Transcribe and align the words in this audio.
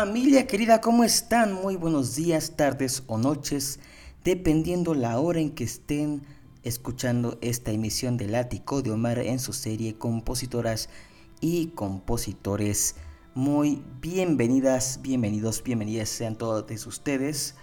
Familia 0.00 0.46
querida, 0.46 0.80
¿cómo 0.80 1.04
están? 1.04 1.52
Muy 1.52 1.76
buenos 1.76 2.16
días, 2.16 2.56
tardes 2.56 3.02
o 3.06 3.18
noches, 3.18 3.80
dependiendo 4.24 4.94
la 4.94 5.20
hora 5.20 5.40
en 5.40 5.50
que 5.50 5.64
estén 5.64 6.22
escuchando 6.62 7.36
esta 7.42 7.70
emisión 7.70 8.16
del 8.16 8.34
Ático 8.34 8.80
de 8.80 8.92
Omar 8.92 9.18
en 9.18 9.38
su 9.38 9.52
serie 9.52 9.98
Compositoras 9.98 10.88
y 11.42 11.66
Compositores. 11.74 12.96
Muy 13.34 13.84
bienvenidas, 14.00 15.00
bienvenidos, 15.02 15.62
bienvenidas 15.62 16.08
sean 16.08 16.34
todos 16.34 16.86
ustedes 16.86 17.56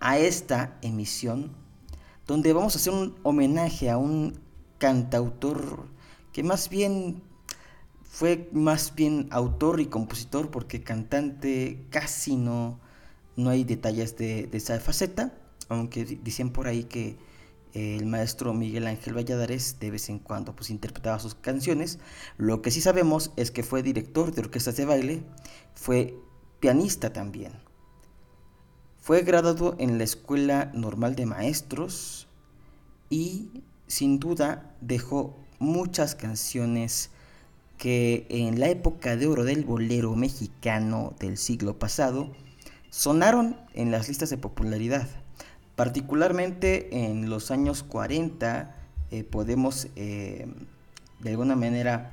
a 0.00 0.18
esta 0.18 0.76
emisión 0.82 1.52
donde 2.26 2.52
vamos 2.52 2.74
a 2.74 2.78
hacer 2.78 2.94
un 2.94 3.14
homenaje 3.22 3.90
a 3.90 3.96
un 3.96 4.40
cantautor 4.78 5.86
que 6.32 6.42
más 6.42 6.68
bien 6.68 7.22
fue 8.08 8.48
más 8.52 8.94
bien 8.94 9.28
autor 9.30 9.80
y 9.80 9.86
compositor 9.86 10.50
porque 10.50 10.82
cantante 10.82 11.84
casi 11.90 12.36
no, 12.36 12.80
no 13.36 13.50
hay 13.50 13.64
detalles 13.64 14.16
de, 14.16 14.48
esa 14.52 14.80
faceta, 14.80 15.34
aunque 15.68 16.04
dicen 16.04 16.50
por 16.50 16.66
ahí 16.66 16.84
que 16.84 17.18
eh, 17.74 17.96
el 17.96 18.06
maestro 18.06 18.54
Miguel 18.54 18.86
Ángel 18.86 19.14
Valladares 19.14 19.78
de 19.80 19.90
vez 19.90 20.08
en 20.08 20.18
cuando 20.18 20.56
pues 20.56 20.70
interpretaba 20.70 21.18
sus 21.18 21.34
canciones. 21.34 21.98
Lo 22.38 22.62
que 22.62 22.70
sí 22.70 22.80
sabemos 22.80 23.32
es 23.36 23.50
que 23.50 23.62
fue 23.62 23.82
director 23.82 24.32
de 24.32 24.40
orquestas 24.40 24.76
de 24.76 24.86
baile, 24.86 25.22
fue 25.74 26.18
pianista 26.60 27.12
también. 27.12 27.52
Fue 28.98 29.22
graduado 29.22 29.76
en 29.78 29.98
la 29.98 30.04
Escuela 30.04 30.70
Normal 30.74 31.14
de 31.14 31.26
Maestros 31.26 32.26
y 33.08 33.62
sin 33.86 34.18
duda 34.18 34.74
dejó 34.80 35.36
muchas 35.58 36.14
canciones 36.14 37.10
que 37.78 38.26
en 38.28 38.60
la 38.60 38.68
época 38.68 39.16
de 39.16 39.26
oro 39.26 39.44
del 39.44 39.64
bolero 39.64 40.14
mexicano 40.16 41.14
del 41.18 41.36
siglo 41.36 41.78
pasado 41.78 42.32
sonaron 42.90 43.56
en 43.74 43.90
las 43.90 44.08
listas 44.08 44.30
de 44.30 44.38
popularidad. 44.38 45.08
Particularmente 45.74 47.06
en 47.06 47.28
los 47.28 47.50
años 47.50 47.82
40 47.82 48.74
eh, 49.10 49.24
podemos 49.24 49.88
eh, 49.96 50.46
de 51.20 51.30
alguna 51.30 51.56
manera 51.56 52.12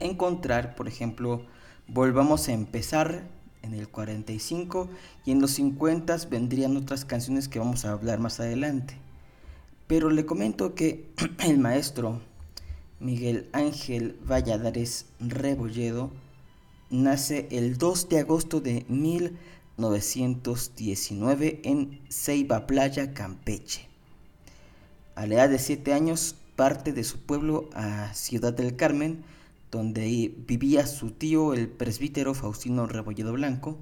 encontrar, 0.00 0.74
por 0.74 0.88
ejemplo, 0.88 1.44
Volvamos 1.90 2.48
a 2.48 2.52
empezar 2.52 3.22
en 3.62 3.72
el 3.72 3.88
45 3.88 4.90
y 5.24 5.30
en 5.32 5.40
los 5.40 5.52
50 5.52 6.18
vendrían 6.30 6.76
otras 6.76 7.06
canciones 7.06 7.48
que 7.48 7.58
vamos 7.58 7.86
a 7.86 7.92
hablar 7.92 8.18
más 8.18 8.40
adelante. 8.40 8.94
Pero 9.86 10.10
le 10.10 10.26
comento 10.26 10.74
que 10.74 11.08
el 11.46 11.58
maestro 11.58 12.20
Miguel 13.00 13.48
Ángel 13.52 14.18
Valladares 14.28 15.06
Rebolledo 15.20 16.10
nace 16.90 17.46
el 17.52 17.78
2 17.78 18.08
de 18.08 18.18
agosto 18.18 18.60
de 18.60 18.84
1919 18.88 21.60
en 21.62 22.00
Ceiba 22.08 22.66
Playa, 22.66 23.14
Campeche. 23.14 23.86
A 25.14 25.26
la 25.26 25.36
edad 25.36 25.48
de 25.48 25.60
7 25.60 25.92
años 25.92 26.34
parte 26.56 26.92
de 26.92 27.04
su 27.04 27.20
pueblo 27.20 27.70
a 27.72 28.12
Ciudad 28.14 28.52
del 28.52 28.74
Carmen, 28.74 29.22
donde 29.70 30.34
vivía 30.48 30.84
su 30.88 31.12
tío 31.12 31.54
el 31.54 31.68
presbítero 31.68 32.34
Faustino 32.34 32.88
Rebolledo 32.88 33.32
Blanco. 33.32 33.78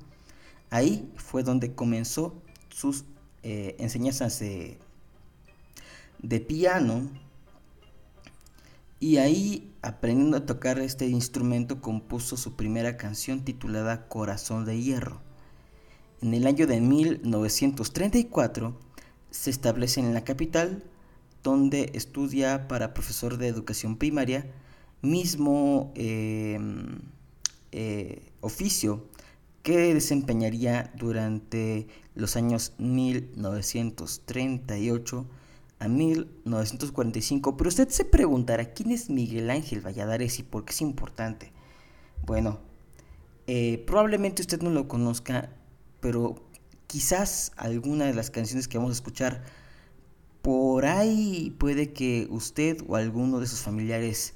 Ahí 0.69 1.11
fue 1.17 1.43
donde 1.43 1.75
comenzó 1.75 2.35
sus 2.69 3.07
eh, 3.43 3.77
enseñanzas 3.79 4.39
de, 4.41 4.77
de 6.19 6.41
piano, 6.41 7.09
y 8.99 9.19
ahí, 9.19 9.73
aprendiendo 9.83 10.39
a 10.39 10.47
tocar 10.47 10.79
este 10.79 11.07
instrumento, 11.07 11.81
compuso 11.81 12.37
su 12.37 12.57
primera 12.57 12.97
canción 12.97 13.45
titulada 13.45 14.09
Corazón 14.09 14.65
de 14.65 14.81
Hierro. 14.81 15.21
En 16.23 16.33
el 16.33 16.47
año 16.47 16.67
de 16.67 16.81
1934 16.81 18.75
se 19.31 19.51
establece 19.51 20.01
en 20.01 20.15
la 20.15 20.25
capital, 20.25 20.83
donde 21.43 21.91
estudia 21.95 22.69
para 22.69 22.95
profesor 22.95 23.37
de 23.37 23.49
educación 23.49 23.97
primaria, 23.97 24.51
mismo 25.03 25.93
em, 25.95 27.01
eh, 27.73 28.23
oficio 28.41 29.05
que 29.63 29.93
desempeñaría 29.93 30.91
durante 30.97 31.87
los 32.15 32.37
años 32.37 32.73
1938 32.79 35.27
a 35.79 35.89
1945. 35.89 37.57
Pero 37.57 37.69
usted 37.69 37.89
se 37.89 38.05
preguntará, 38.05 38.73
¿quién 38.73 38.91
es 38.91 39.11
Miguel 39.11 39.51
Ángel 39.51 39.81
Valladares 39.81 40.39
y 40.39 40.43
por 40.43 40.65
qué 40.65 40.73
es 40.73 40.81
importante? 40.81 41.53
Bueno, 42.25 42.59
eh, 43.47 43.85
probablemente 43.87 44.43
usted 44.43 44.61
no 44.63 44.71
lo 44.71 44.89
conozca, 44.89 45.51
pero 46.01 46.37
quizás 46.87 47.53
alguna 47.57 48.07
de 48.07 48.15
las 48.15 48.31
canciones 48.31 48.69
que 48.69 48.79
vamos 48.79 48.93
a 48.93 48.95
escuchar, 48.95 49.45
por 50.43 50.87
ahí 50.87 51.55
puede 51.59 51.93
que 51.93 52.29
usted 52.31 52.79
o 52.87 52.97
alguno 52.97 53.41
de 53.41 53.47
sus 53.47 53.61
familiares 53.61 54.35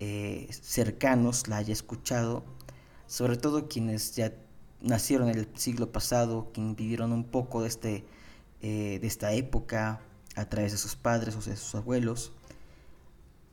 eh, 0.00 0.48
cercanos 0.50 1.48
la 1.48 1.56
haya 1.56 1.72
escuchado, 1.72 2.44
sobre 3.06 3.36
todo 3.36 3.68
quienes 3.68 4.14
ya 4.14 4.32
nacieron 4.80 5.28
en 5.28 5.38
el 5.38 5.48
siglo 5.54 5.90
pasado, 5.90 6.50
quienes 6.52 6.76
vivieron 6.76 7.12
un 7.12 7.24
poco 7.24 7.62
de, 7.62 7.68
este, 7.68 8.04
eh, 8.62 8.98
de 9.00 9.06
esta 9.06 9.32
época, 9.32 10.00
a 10.38 10.48
través 10.48 10.72
de 10.72 10.78
sus 10.78 10.96
padres 10.96 11.34
o 11.36 11.40
de 11.40 11.56
sus 11.56 11.74
abuelos. 11.74 12.32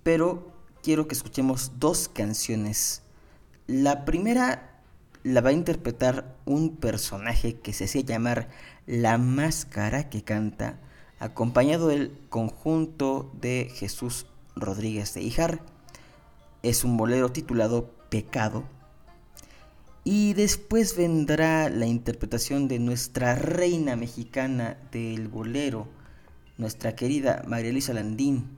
Pero 0.04 0.54
quiero 0.84 1.08
que 1.08 1.16
escuchemos 1.16 1.74
dos 1.80 2.08
canciones. 2.08 3.02
La 3.68 4.06
primera 4.06 4.84
la 5.24 5.42
va 5.42 5.50
a 5.50 5.54
interpretar 5.54 6.36
un 6.46 6.76
personaje 6.76 7.56
que 7.56 7.74
se 7.74 7.86
hacía 7.86 8.04
llamar 8.04 8.50
La 8.86 9.18
Máscara 9.18 10.10
que 10.10 10.24
canta, 10.24 10.80
acompañado 11.20 11.88
del 11.88 12.16
conjunto 12.30 13.32
de 13.42 13.72
Jesús 13.74 14.28
Rodríguez 14.56 15.16
de 15.16 15.24
Ijar. 15.24 15.62
Es 16.62 16.84
un 16.84 16.98
bolero 16.98 17.32
titulado 17.32 17.90
Pecado. 18.10 18.64
Y 20.04 20.34
después 20.36 20.96
vendrá 20.96 21.72
la 21.72 21.88
interpretación 21.88 22.68
de 22.68 22.78
nuestra 22.78 23.34
reina 23.34 23.96
mexicana 23.96 24.78
del 24.92 25.28
bolero, 25.28 25.88
nuestra 26.58 26.96
querida 26.96 27.44
María 27.48 27.72
Luisa 27.72 27.94
Landín 27.94 28.58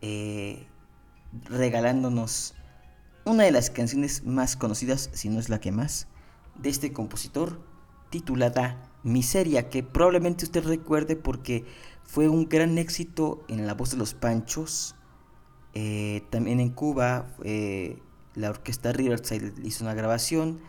eh, 0.00 0.66
regalándonos 1.44 2.54
una 3.24 3.44
de 3.44 3.52
las 3.52 3.70
canciones 3.70 4.24
más 4.24 4.56
conocidas, 4.56 5.10
si 5.12 5.28
no 5.28 5.38
es 5.38 5.48
la 5.48 5.60
que 5.60 5.72
más, 5.72 6.08
de 6.56 6.70
este 6.70 6.92
compositor, 6.92 7.60
titulada 8.10 8.90
Miseria, 9.04 9.68
que 9.68 9.82
probablemente 9.82 10.44
usted 10.44 10.64
recuerde 10.64 11.16
porque 11.16 11.64
fue 12.02 12.28
un 12.28 12.48
gran 12.48 12.78
éxito 12.78 13.44
en 13.48 13.66
La 13.66 13.74
Voz 13.74 13.92
de 13.92 13.96
los 13.96 14.14
Panchos. 14.14 14.96
Eh, 15.74 16.22
también 16.30 16.60
en 16.60 16.70
Cuba, 16.70 17.34
eh, 17.44 17.98
la 18.34 18.50
orquesta 18.50 18.92
Riverside 18.92 19.52
hizo 19.62 19.84
una 19.84 19.94
grabación. 19.94 20.60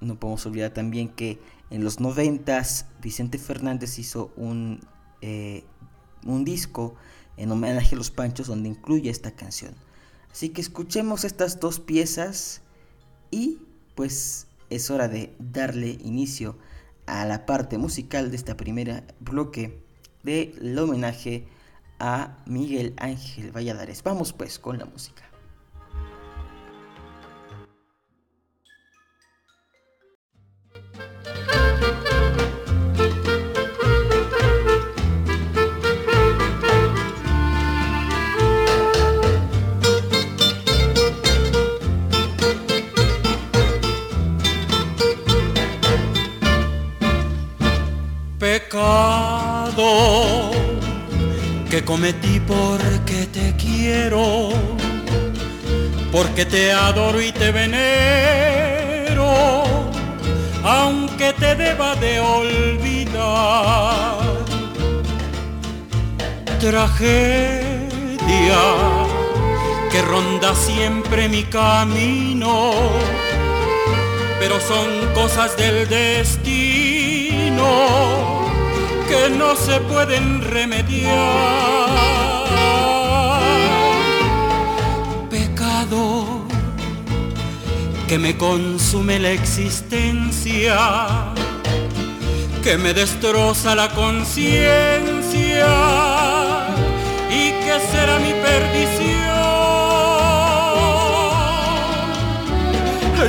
no 0.00 0.20
podemos 0.20 0.44
olvidar 0.44 0.72
también 0.72 1.08
que 1.08 1.40
en 1.70 1.82
los 1.82 1.98
noventas 1.98 2.86
Vicente 3.00 3.38
Fernández 3.38 3.98
hizo 3.98 4.32
un 4.36 4.80
eh, 5.20 5.64
un 6.24 6.44
disco 6.44 6.94
en 7.36 7.50
homenaje 7.50 7.94
a 7.94 7.98
los 7.98 8.10
Panchos 8.10 8.46
donde 8.46 8.68
incluye 8.68 9.10
esta 9.10 9.30
canción. 9.32 9.74
Así 10.30 10.50
que 10.50 10.60
escuchemos 10.60 11.24
estas 11.24 11.60
dos 11.60 11.80
piezas 11.80 12.62
y 13.30 13.58
pues 13.94 14.46
es 14.70 14.90
hora 14.90 15.08
de 15.08 15.34
darle 15.38 15.98
inicio 16.02 16.56
a 17.06 17.24
la 17.24 17.46
parte 17.46 17.78
musical 17.78 18.30
de 18.30 18.36
esta 18.36 18.56
primera 18.56 19.04
bloque 19.20 19.82
del 20.22 20.78
homenaje 20.78 21.46
a 21.98 22.38
Miguel 22.46 22.94
Ángel 22.98 23.52
Valladares. 23.52 24.02
Vamos 24.02 24.32
pues 24.32 24.58
con 24.58 24.78
la 24.78 24.84
música. 24.84 25.25
Que 51.76 51.84
cometí 51.84 52.40
porque 52.40 53.26
te 53.26 53.54
quiero, 53.54 54.48
porque 56.10 56.46
te 56.46 56.72
adoro 56.72 57.20
y 57.20 57.30
te 57.32 57.52
venero, 57.52 59.34
aunque 60.64 61.34
te 61.34 61.54
deba 61.54 61.94
de 61.96 62.18
olvidar. 62.18 64.16
Tragedia 66.60 68.16
que 69.92 70.00
ronda 70.00 70.54
siempre 70.54 71.28
mi 71.28 71.44
camino, 71.44 72.72
pero 74.40 74.58
son 74.60 75.12
cosas 75.12 75.54
del 75.58 75.86
destino 75.86 76.46
que 79.08 79.30
no 79.30 79.54
se 79.54 79.80
pueden 79.80 80.42
remediar. 80.42 81.88
Pecado 85.30 86.46
que 88.08 88.18
me 88.18 88.36
consume 88.36 89.18
la 89.18 89.30
existencia, 89.30 90.78
que 92.62 92.78
me 92.78 92.94
destroza 92.94 93.74
la 93.74 93.90
conciencia 93.90 95.66
y 97.30 97.50
que 97.64 97.80
será 97.90 98.18
mi 98.18 98.32
perdición. 98.32 99.36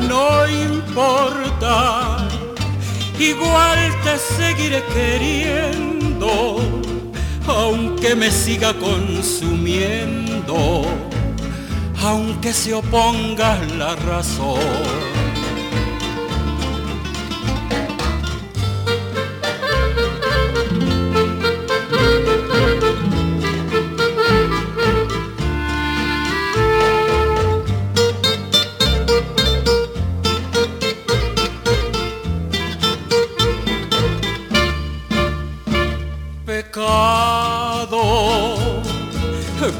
No 0.07 0.47
importa 0.47 2.26
igual 3.19 3.96
te 4.04 4.18
seguiré 4.18 4.84
queriendo, 4.94 6.58
aunque 7.48 8.16
me 8.16 8.31
siga 8.31 8.74
consumiendo, 8.74 10.56
aunque 12.02 12.54
se 12.54 12.74
oponga 12.74 13.60
la 13.78 13.96
razón. 13.96 15.17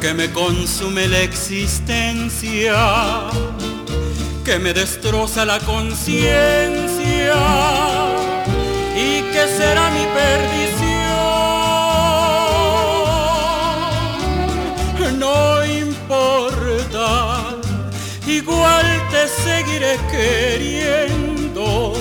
Que 0.08 0.14
me 0.14 0.32
consume 0.32 1.06
la 1.10 1.20
existencia, 1.20 2.74
que 4.46 4.58
me 4.58 4.74
destroza 4.74 5.44
la 5.44 5.60
conciencia 5.60 7.36
y 8.96 9.22
que 9.34 9.48
será 9.58 9.92
mi 9.92 10.06
perdición. 10.16 10.80
No 15.20 15.66
importa, 15.66 17.58
igual 18.26 18.86
te 19.12 19.28
seguiré 19.28 20.00
queriendo, 20.10 21.92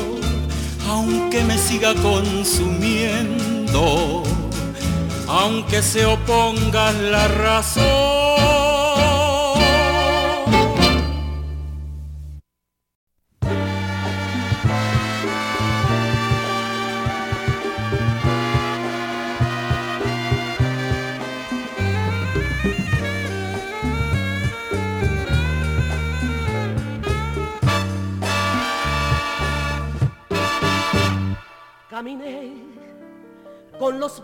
aunque 0.89 1.43
me 1.43 1.59
siga 1.59 1.93
consumiendo 1.95 3.57
aunque 5.29 5.83
se 5.83 6.05
oponga 6.07 6.93
la 6.93 7.29
razón. 7.29 8.47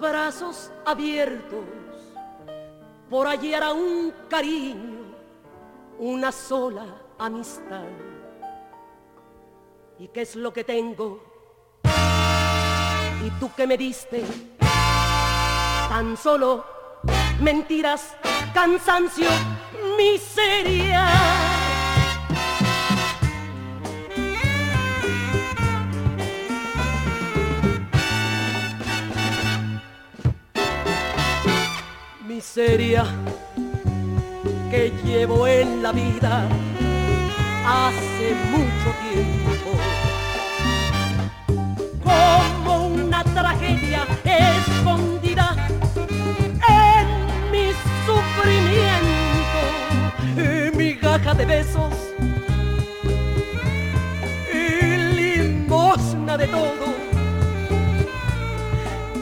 Brazos 0.00 0.70
abiertos, 0.84 1.64
por 3.10 3.26
allí 3.26 3.52
era 3.52 3.72
un 3.72 4.12
cariño, 4.28 5.14
una 5.98 6.32
sola 6.32 6.86
amistad. 7.18 7.84
¿Y 9.98 10.08
qué 10.08 10.22
es 10.22 10.36
lo 10.36 10.52
que 10.52 10.64
tengo? 10.64 11.22
¿Y 13.24 13.30
tú 13.38 13.50
que 13.56 13.66
me 13.66 13.76
diste? 13.76 14.24
Tan 15.88 16.16
solo 16.16 16.64
mentiras, 17.40 18.16
cansancio, 18.54 19.28
miseria. 19.96 21.51
Miseria 32.42 33.04
que 34.68 34.92
llevo 35.04 35.46
en 35.46 35.80
la 35.80 35.92
vida 35.92 36.48
hace 37.64 38.34
mucho 38.50 38.88
tiempo. 39.06 39.70
Como 42.02 42.86
una 42.88 43.22
tragedia 43.22 44.02
escondida 44.24 45.54
en 46.68 47.06
mi 47.52 47.66
sufrimiento, 48.06 49.60
mi 50.76 50.94
gaja 50.94 51.34
de 51.34 51.46
besos 51.46 51.94
y 54.52 54.96
limosna 55.20 56.36
de 56.36 56.48
todo 56.48 56.86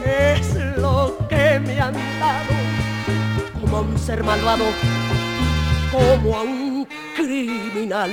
es 0.03 0.55
lo 0.77 1.15
que 1.29 1.59
me 1.59 1.79
han 1.79 1.93
dado 2.19 2.50
un 3.81 3.97
ser 3.97 4.23
malvado, 4.23 4.65
como 5.91 6.37
a 6.37 6.41
un 6.43 6.87
criminal. 7.15 8.11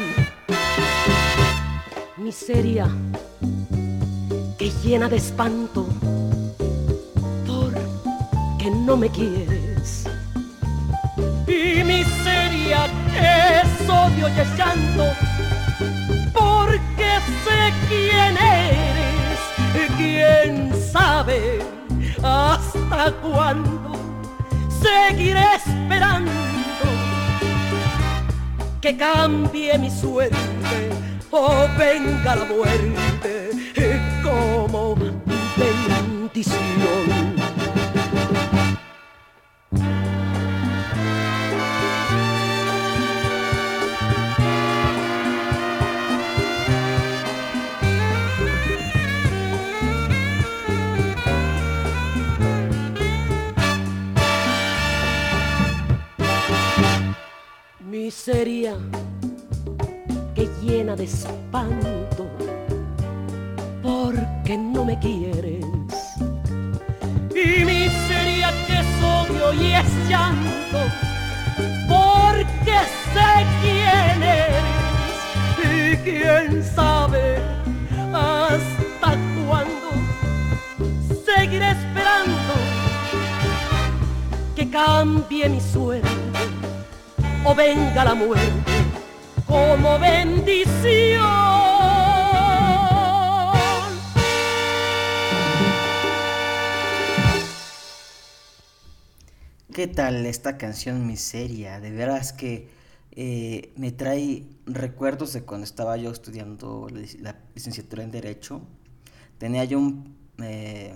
Miseria 2.16 2.88
que 4.58 4.70
llena 4.82 5.08
de 5.08 5.16
espanto 5.16 5.86
porque 7.46 8.70
no 8.70 8.96
me 8.96 9.08
quieres. 9.10 10.04
Y 11.46 11.84
miseria 11.84 12.86
que 13.10 13.60
es 13.60 13.88
odio 13.88 14.28
y 14.28 14.56
llanto 14.56 15.04
porque 16.32 17.10
sé 17.44 17.72
quién 17.88 18.36
eres, 18.36 19.40
quién 19.96 20.72
sabe 20.92 21.60
hasta 22.22 23.12
cuándo 23.20 23.77
seguiré 24.88 25.44
esperando 25.56 26.30
que 28.80 28.96
cambie 28.96 29.78
mi 29.78 29.90
suerte 29.90 30.90
o 31.30 31.66
venga 31.76 32.36
la 32.36 32.44
muerte 32.44 33.50
como 34.22 34.94
bendición. 35.56 37.17
Miseria 58.08 58.74
que 60.34 60.48
llena 60.62 60.96
de 60.96 61.04
espanto 61.04 62.24
porque 63.82 64.56
no 64.56 64.82
me 64.86 64.98
quieres. 64.98 65.62
Y 67.44 67.64
miseria 67.66 68.48
que 68.66 68.76
es 68.82 68.90
odio 69.18 69.52
y 69.52 69.74
es 69.74 69.90
llanto 70.08 70.80
porque 71.86 72.78
sé 73.12 73.32
quién 73.60 74.22
eres 74.22 75.18
y 75.74 75.96
quién 76.06 76.64
sabe 76.64 77.36
hasta 78.10 79.10
cuándo 79.46 79.88
seguiré 81.26 81.72
esperando 81.72 82.54
que 84.56 84.70
cambie 84.70 85.46
mi 85.50 85.60
suerte 85.60 86.17
o 87.44 87.54
venga 87.54 88.04
la 88.04 88.14
muerte 88.14 88.72
como 89.46 89.98
bendición. 89.98 91.26
¿Qué 99.72 99.86
tal 99.86 100.26
esta 100.26 100.58
canción 100.58 101.06
miseria? 101.06 101.80
De 101.80 101.92
veras 101.92 102.32
que 102.32 102.68
eh, 103.12 103.72
me 103.76 103.92
trae 103.92 104.44
recuerdos 104.66 105.32
de 105.32 105.42
cuando 105.42 105.64
estaba 105.64 105.96
yo 105.96 106.10
estudiando 106.10 106.88
la 107.20 107.36
licenciatura 107.54 108.02
en 108.02 108.10
Derecho. 108.10 108.60
Tenía 109.38 109.64
yo 109.64 109.78
un, 109.78 110.16
eh, 110.42 110.94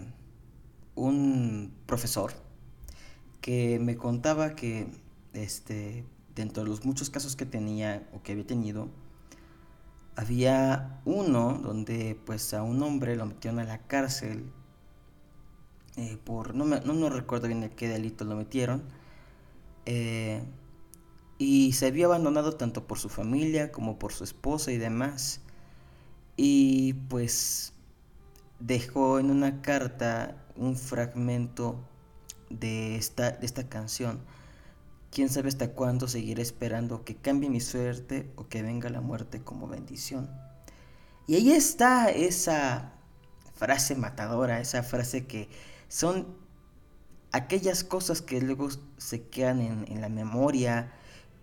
un 0.96 1.72
profesor 1.86 2.32
que 3.40 3.78
me 3.80 3.96
contaba 3.96 4.56
que 4.56 4.88
este, 5.32 6.04
dentro 6.34 6.62
de 6.62 6.68
los 6.70 6.84
muchos 6.84 7.10
casos 7.10 7.36
que 7.36 7.46
tenía 7.46 8.08
o 8.12 8.22
que 8.22 8.32
había 8.32 8.46
tenido, 8.46 8.88
había 10.16 11.00
uno 11.04 11.58
donde 11.62 12.18
pues 12.26 12.54
a 12.54 12.62
un 12.62 12.82
hombre 12.82 13.16
lo 13.16 13.26
metieron 13.26 13.60
a 13.60 13.64
la 13.64 13.78
cárcel 13.86 14.52
eh, 15.96 16.18
por, 16.24 16.54
no, 16.54 16.64
me, 16.64 16.80
no, 16.80 17.10
recuerdo 17.10 17.48
bien 17.48 17.60
de 17.60 17.70
qué 17.70 17.86
delito 17.86 18.24
lo 18.24 18.34
metieron, 18.34 18.82
eh, 19.84 20.42
y 21.36 21.72
se 21.74 21.90
vio 21.90 22.06
abandonado 22.06 22.54
tanto 22.54 22.86
por 22.86 22.98
su 22.98 23.08
familia 23.10 23.72
como 23.72 23.98
por 23.98 24.12
su 24.12 24.24
esposa 24.24 24.72
y 24.72 24.78
demás, 24.78 25.42
y 26.36 26.94
pues 27.10 27.74
dejó 28.58 29.18
en 29.18 29.30
una 29.30 29.60
carta 29.60 30.36
un 30.56 30.76
fragmento 30.76 31.76
de 32.48 32.96
esta, 32.96 33.32
de 33.32 33.44
esta 33.44 33.68
canción. 33.68 34.20
Quién 35.12 35.28
sabe 35.28 35.48
hasta 35.48 35.72
cuándo 35.72 36.08
seguiré 36.08 36.40
esperando 36.40 37.04
que 37.04 37.14
cambie 37.14 37.50
mi 37.50 37.60
suerte 37.60 38.32
o 38.34 38.48
que 38.48 38.62
venga 38.62 38.88
la 38.88 39.02
muerte 39.02 39.42
como 39.42 39.68
bendición. 39.68 40.30
Y 41.26 41.34
ahí 41.34 41.52
está 41.52 42.08
esa 42.08 42.94
frase 43.54 43.94
matadora, 43.94 44.58
esa 44.58 44.82
frase 44.82 45.26
que 45.26 45.50
son 45.88 46.26
aquellas 47.30 47.84
cosas 47.84 48.22
que 48.22 48.40
luego 48.40 48.70
se 48.96 49.22
quedan 49.24 49.60
en, 49.60 50.00
la 50.00 50.08
memoria, 50.08 50.90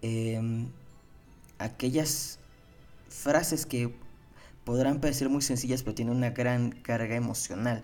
em, 0.02 0.72
aquellas 1.60 2.40
frases 3.08 3.68
que 3.68 3.94
podrán 4.64 5.00
parecer 5.00 5.30
muy 5.30 5.44
sencillas 5.44 5.84
pero 5.84 5.94
tienen 5.94 6.16
una 6.16 6.32
gran 6.32 6.72
carga 6.72 7.16
emocional. 7.16 7.84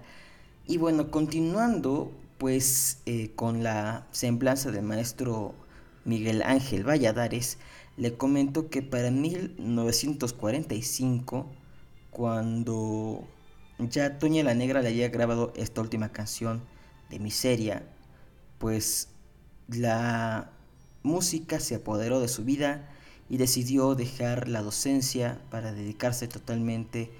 Y 0.65 0.77
bueno, 0.77 1.11
continuando 1.11 2.11
pues 2.39 3.01
eh, 3.05 3.31
con 3.35 3.61
la 3.61 4.07
semblanza 4.11 4.71
del 4.71 4.83
maestro 4.83 5.53
Miguel 6.05 6.41
Ángel 6.43 6.87
Valladares, 6.87 7.57
le 7.97 8.15
comento 8.15 8.69
que 8.69 8.81
para 8.81 9.11
1945, 9.11 11.51
cuando 12.11 13.27
ya 13.79 14.17
Toña 14.19 14.43
la 14.43 14.53
Negra 14.53 14.81
le 14.81 14.89
había 14.89 15.09
grabado 15.09 15.53
esta 15.55 15.81
última 15.81 16.09
canción 16.09 16.61
de 17.09 17.19
Miseria, 17.19 17.83
pues 18.59 19.09
la 19.67 20.51
música 21.03 21.59
se 21.59 21.75
apoderó 21.75 22.19
de 22.19 22.27
su 22.27 22.43
vida 22.45 22.89
y 23.29 23.37
decidió 23.37 23.95
dejar 23.95 24.47
la 24.47 24.61
docencia 24.61 25.41
para 25.49 25.73
dedicarse 25.73 26.27
totalmente 26.27 27.11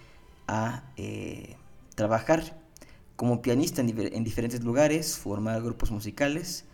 a 0.48 0.84
eh, 0.98 1.56
trabajar 1.96 2.60
como 3.16 3.42
pianista 3.42 3.82
en, 3.82 3.98
en, 3.98 4.24
diferentes 4.24 4.64
lugares, 4.64 5.18
formar 5.18 5.64
grupos 5.64 5.90
musicales, 5.92 6.66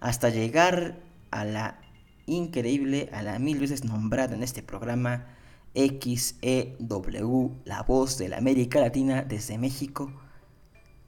hasta 0.00 0.28
llegar 0.28 0.98
a 1.34 1.44
la 1.44 1.80
increíble, 2.26 3.10
a 3.12 3.22
la 3.22 3.40
mil 3.40 3.58
veces 3.58 3.84
nombrada 3.84 4.36
en 4.36 4.44
este 4.44 4.62
programa, 4.62 5.26
XEW, 5.74 7.50
la 7.64 7.82
voz 7.82 8.18
de 8.18 8.28
la 8.28 8.38
América 8.38 8.80
Latina 8.80 9.22
desde 9.22 9.58
México, 9.58 10.12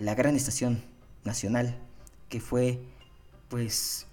la 0.00 0.16
gran 0.16 0.34
estación 0.34 0.82
nacional 1.24 1.78
que 2.28 2.40
fue 2.40 2.80
pues 3.48 4.08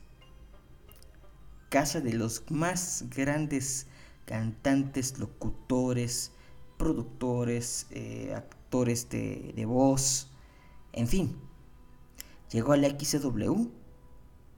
casa 1.69 1.99
de 1.99 2.13
los 2.13 2.43
más 2.51 3.05
grandes 3.09 3.87
cantantes, 4.25 5.17
locutores, 5.17 6.31
productores, 6.77 7.87
eh, 7.89 8.35
actores 8.35 9.09
de, 9.09 9.51
de 9.55 9.65
voz, 9.65 10.29
en 10.91 11.07
fin. 11.07 11.35
Llegó 12.51 12.73
a 12.73 12.77
la 12.77 12.89
XEW, 12.89 13.71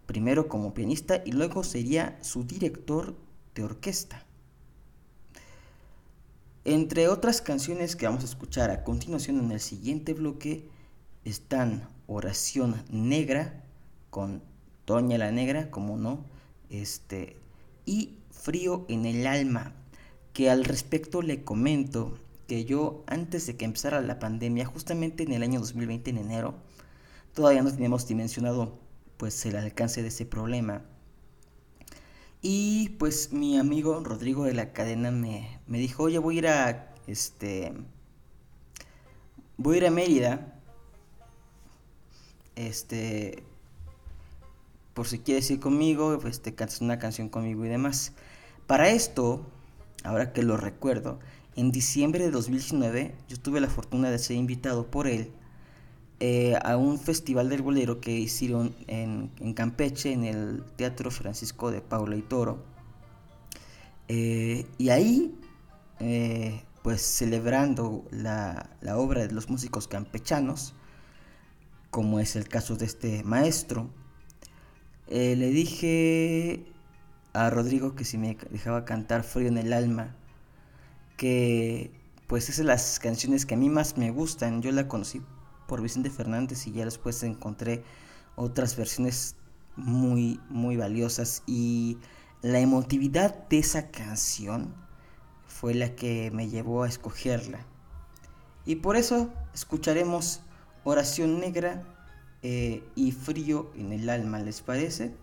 primero 0.05 0.47
como 0.47 0.73
pianista 0.73 1.21
y 1.25 1.31
luego 1.31 1.63
sería 1.63 2.17
su 2.21 2.43
director 2.43 3.15
de 3.55 3.63
orquesta. 3.63 4.25
Entre 6.63 7.07
otras 7.07 7.41
canciones 7.41 7.95
que 7.95 8.07
vamos 8.07 8.23
a 8.23 8.27
escuchar 8.27 8.71
a 8.71 8.83
continuación 8.83 9.39
en 9.39 9.51
el 9.51 9.59
siguiente 9.59 10.13
bloque 10.13 10.67
están 11.23 11.87
Oración 12.07 12.83
Negra 12.89 13.63
con 14.09 14.41
Doña 14.85 15.17
la 15.17 15.31
Negra, 15.31 15.69
como 15.71 15.97
no, 15.97 16.25
este, 16.69 17.37
y 17.85 18.17
Frío 18.31 18.85
en 18.87 19.05
el 19.05 19.25
Alma, 19.25 19.73
que 20.33 20.49
al 20.49 20.65
respecto 20.65 21.21
le 21.21 21.43
comento 21.43 22.17
que 22.47 22.65
yo 22.65 23.03
antes 23.07 23.47
de 23.47 23.57
que 23.57 23.65
empezara 23.65 24.01
la 24.01 24.19
pandemia, 24.19 24.65
justamente 24.65 25.23
en 25.23 25.33
el 25.33 25.43
año 25.43 25.59
2020 25.59 26.11
en 26.11 26.17
enero, 26.17 26.55
todavía 27.33 27.63
no 27.63 27.71
teníamos 27.71 28.07
dimensionado 28.07 28.77
pues 29.17 29.45
el 29.45 29.55
alcance 29.55 30.01
de 30.01 30.09
ese 30.09 30.25
problema 30.25 30.83
y 32.47 32.89
pues 32.99 33.33
mi 33.33 33.57
amigo 33.57 34.03
Rodrigo 34.03 34.43
de 34.43 34.53
la 34.53 34.71
cadena 34.71 35.09
me, 35.09 35.59
dijo, 35.67 36.03
oye, 36.03 36.19
voy 36.19 36.35
a 36.35 36.37
ir 36.37 36.47
a, 36.47 36.93
este, 37.07 37.73
voy 39.57 39.73
a 39.73 39.77
ir 39.77 39.85
a 39.87 39.89
Mérida, 39.89 40.53
este, 42.55 43.41
por 44.93 45.07
si 45.07 45.17
quieres 45.17 45.49
ir 45.49 45.59
conmigo, 45.59 46.19
pues 46.21 46.39
te 46.43 46.53
cantas 46.53 46.81
una 46.81 46.99
canción 46.99 47.29
conmigo 47.29 47.65
y 47.65 47.69
demás. 47.69 48.13
Para 48.67 48.89
esto, 48.89 49.47
ahora 50.03 50.31
que 50.31 50.43
lo 50.43 50.55
recuerdo, 50.55 51.17
en 51.55 51.71
diciembre 51.71 52.25
de 52.25 52.29
2019 52.29 53.15
yo 53.27 53.39
tuve 53.39 53.59
la 53.59 53.69
fortuna 53.69 54.11
de 54.11 54.19
ser 54.19 54.35
invitado 54.35 54.85
por 54.85 55.07
él 55.07 55.31
eh, 56.21 56.57
a 56.63 56.77
un 56.77 56.97
festival 56.97 57.49
del 57.49 57.61
bolero 57.61 57.99
que 57.99 58.11
hicieron 58.11 58.73
en, 58.87 59.53
Campeche, 59.53 60.13
en 60.13 60.23
el 60.23 60.63
Teatro 60.77 61.11
Francisco 61.11 61.71
de 61.71 61.81
Paula 61.81 62.15
y 62.15 62.21
Toro. 62.21 62.63
Eh, 64.07 64.65
y 64.77 64.89
ahí, 64.89 65.37
eh, 65.99 66.63
pues 66.83 67.01
celebrando 67.01 68.05
la, 68.11 68.69
la, 68.81 68.97
obra 68.97 69.27
de 69.27 69.33
los 69.33 69.49
músicos 69.49 69.89
campechanos, 69.89 70.73
como 71.89 72.19
es 72.21 72.37
el 72.37 72.47
caso 72.47 72.77
de 72.77 72.85
este 72.85 73.23
maestro, 73.23 73.89
le 75.07 75.49
dije 75.49 76.65
a 77.33 77.49
Rodrigo 77.49 77.95
que 77.95 78.05
si 78.05 78.17
me 78.17 78.37
dejaba 78.51 78.85
cantar 78.85 79.23
Frío 79.23 79.47
en 79.49 79.57
el 79.57 79.73
Alma, 79.73 80.15
que 81.17 81.91
pues 82.27 82.49
es 82.49 82.57
de 82.57 82.63
las 82.63 82.99
canciones 82.99 83.45
que 83.45 83.55
a 83.55 83.57
mí 83.57 83.69
más 83.69 83.97
me 83.97 84.11
gustan, 84.11 84.61
yo 84.61 84.71
la 84.71 84.87
conocí 84.87 85.21
por 85.67 85.81
Vicente 85.81 86.09
Fernández 86.09 86.67
y 86.67 86.71
ya 86.71 86.85
después 86.85 87.21
encontré 87.23 87.83
otras 88.35 88.75
versiones 88.75 89.35
muy, 89.75 90.39
muy 90.49 90.77
valiosas 90.77 91.43
y 91.45 91.97
la 92.41 92.59
emotividad 92.59 93.47
de 93.49 93.59
esa 93.59 93.89
canción 93.89 94.73
fue 95.47 95.73
la 95.73 95.95
que 95.95 96.31
me 96.31 96.49
llevó 96.49 96.83
a 96.83 96.87
escogerla. 96.87 97.65
Y 98.65 98.77
por 98.77 98.95
eso 98.95 99.31
escucharemos 99.53 100.41
Oración 100.83 101.39
Negra 101.39 101.83
eh, 102.41 102.83
y 102.95 103.11
Frío 103.11 103.71
en 103.75 103.91
el 103.91 104.09
Alma, 104.09 104.39
¿les 104.39 104.61
parece? 104.61 105.15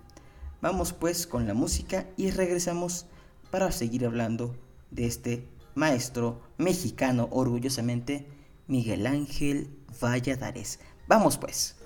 Vamos 0.61 0.92
pues 0.92 1.26
con 1.26 1.46
la 1.46 1.54
música 1.54 2.06
y 2.16 2.30
regresamos 2.30 3.06
para 3.50 3.70
seguir 3.72 4.06
hablando 4.06 4.56
de 4.90 5.06
este 5.06 5.49
maestro 5.75 6.40
mexicano 6.58 7.28
orgullosamente 7.30 8.26
Miguel 8.66 9.06
Ángel 9.06 9.81
Valladares. 10.00 10.78
Vamos 11.06 11.37
pues. 11.37 11.76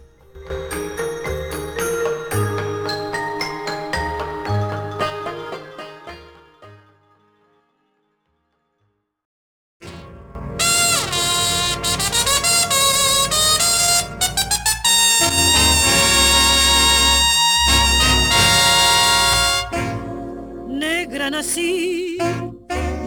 Negra 20.68 21.30
nací, 21.30 22.18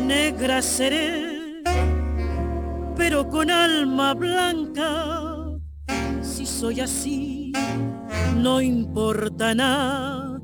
negra 0.08 0.62
seré 0.62 1.29
pero 3.00 3.29
con 3.29 3.50
alma 3.50 4.13
blanca. 4.13 5.15
Si 6.22 6.46
soy 6.46 6.82
así, 6.82 7.53
no 8.36 8.60
importa 8.60 9.56
nada. 9.56 10.38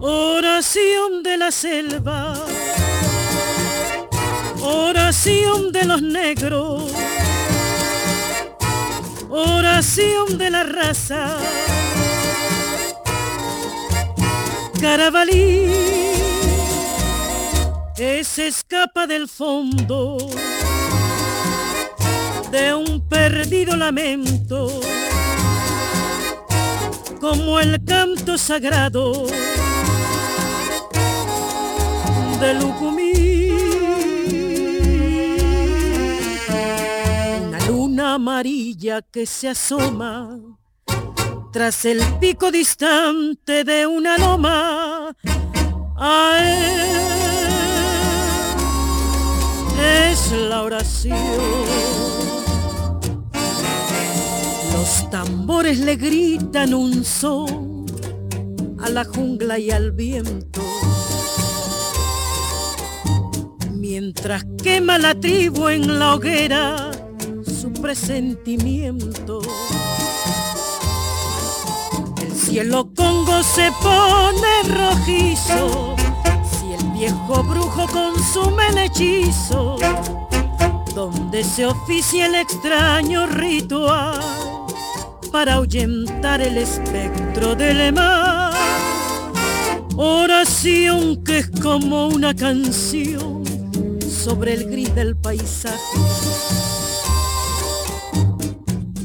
Oración 0.00 1.24
de 1.24 1.36
la 1.36 1.50
selva, 1.50 2.34
oración 4.62 5.72
de 5.72 5.84
los 5.84 6.00
negros, 6.00 6.92
oración 9.28 10.38
de 10.38 10.50
la 10.50 10.62
raza. 10.62 11.36
Carabalí 14.80 15.66
que 17.96 18.22
se 18.24 18.48
escapa 18.48 19.06
del 19.06 19.26
fondo 19.26 20.18
de 22.50 22.74
un 22.74 23.00
perdido 23.08 23.74
lamento, 23.74 24.68
como 27.20 27.58
el 27.58 27.82
canto 27.84 28.36
sagrado 28.36 29.26
de 32.40 32.54
Lucumí. 32.54 33.50
Una 37.48 37.60
luna 37.66 38.14
amarilla 38.14 39.00
que 39.00 39.24
se 39.24 39.48
asoma 39.48 40.38
tras 41.56 41.86
el 41.86 42.02
pico 42.20 42.50
distante 42.50 43.64
de 43.64 43.86
una 43.86 44.18
loma. 44.18 45.16
A 45.96 46.38
es 50.10 50.32
la 50.32 50.60
oración. 50.60 51.16
Los 54.74 55.08
tambores 55.08 55.78
le 55.78 55.96
gritan 55.96 56.74
un 56.74 57.02
son 57.02 57.86
a 58.78 58.90
la 58.90 59.06
jungla 59.06 59.58
y 59.58 59.70
al 59.70 59.92
viento. 59.92 60.60
Mientras 63.72 64.44
quema 64.62 64.98
la 64.98 65.18
tribu 65.18 65.68
en 65.68 65.98
la 65.98 66.16
hoguera 66.16 66.90
su 67.46 67.72
presentimiento. 67.72 69.40
El 72.56 72.62
cielo 72.62 72.88
congo 72.96 73.42
se 73.42 73.70
pone 73.82 74.62
rojizo 74.74 75.96
viejo 76.96 77.42
brujo 77.42 77.86
consume 77.88 78.68
el 78.68 78.78
hechizo, 78.78 79.76
donde 80.94 81.44
se 81.44 81.66
oficia 81.66 82.26
el 82.26 82.36
extraño 82.36 83.26
ritual 83.26 84.18
para 85.30 85.54
ahuyentar 85.54 86.40
el 86.40 86.56
espectro 86.56 87.54
del 87.54 87.92
mar. 87.92 88.54
Oración 89.96 91.22
que 91.22 91.38
es 91.38 91.50
como 91.62 92.08
una 92.08 92.34
canción 92.34 93.44
sobre 94.08 94.54
el 94.54 94.70
gris 94.70 94.94
del 94.94 95.16
paisaje. 95.16 95.98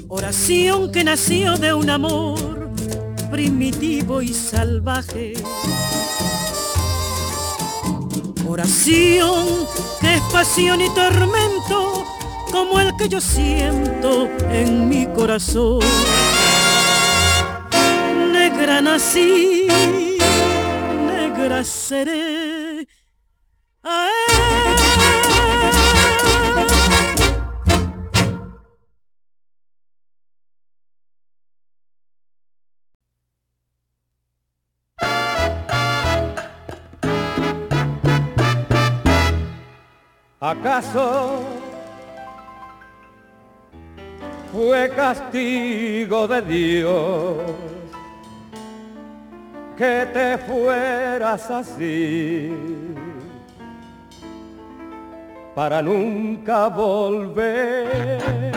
Oración 0.07 0.91
que 0.91 1.03
nació 1.03 1.57
de 1.57 1.73
un 1.73 1.89
amor 1.89 2.60
primitivo 3.31 4.21
y 4.21 4.33
salvaje 4.33 5.33
Oración 8.47 9.67
que 10.01 10.15
es 10.15 10.21
pasión 10.33 10.81
y 10.81 10.89
tormento 10.93 12.05
como 12.51 12.79
el 12.81 12.93
que 12.97 13.07
yo 13.07 13.21
siento 13.21 14.27
en 14.51 14.89
mi 14.89 15.07
corazón. 15.07 15.79
Negra 18.33 18.81
nací, 18.81 19.67
negra 21.07 21.63
seré. 21.63 22.40
¿Acaso 40.51 41.43
fue 44.51 44.89
castigo 44.93 46.27
de 46.27 46.41
Dios 46.41 47.37
que 49.77 50.05
te 50.13 50.37
fueras 50.39 51.49
así 51.49 52.53
para 55.55 55.81
nunca 55.81 56.67
volver? 56.67 58.50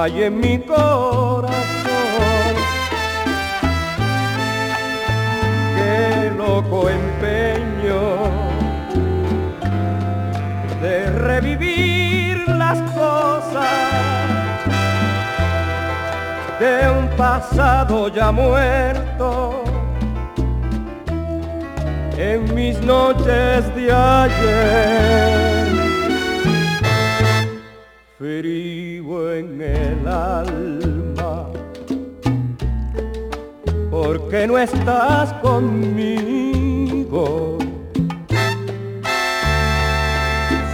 Hay 0.00 0.22
en 0.22 0.40
mi 0.40 0.58
corazón. 0.58 1.52
Qué 5.76 6.32
loco 6.38 6.88
empeño 6.88 8.00
de 10.80 11.10
revivir 11.10 12.48
las 12.48 12.78
cosas 12.92 13.68
de 16.58 16.90
un 16.98 17.08
pasado 17.16 18.08
ya 18.08 18.32
muerto 18.32 19.62
en 22.16 22.54
mis 22.54 22.80
noches 22.80 23.74
de 23.74 23.92
ayer. 23.92 25.49
Frío 28.20 29.32
en 29.32 29.62
el 29.62 30.06
alma, 30.06 31.48
porque 33.90 34.46
no 34.46 34.58
estás 34.58 35.32
conmigo. 35.40 36.36